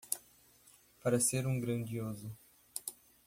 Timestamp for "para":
1.03-1.19